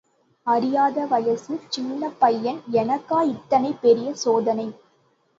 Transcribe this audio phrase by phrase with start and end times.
[0.47, 4.67] அறியாத வயசு, சின்னப் பையன் எனக்கா இத்தனை பெரிய சோதனை.